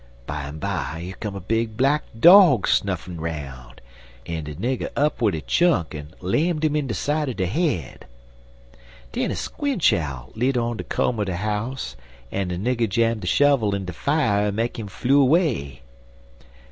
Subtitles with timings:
[0.25, 3.75] Bimeby, yer come a big black dog snuffin' roun',
[4.25, 8.07] en de nigger up wid a chunk en lammed 'im side er de head.
[9.11, 11.95] Den a squinch owl lit on de koam er de house,
[12.31, 15.83] en de nigger jam de shovel in de fier en make 'im flew away.